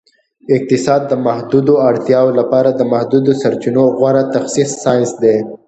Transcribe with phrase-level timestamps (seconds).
[0.55, 5.37] اقتصاد د محدودو اړتیاوو لپاره د محدودو سرچینو غوره تخصیص ساینس دی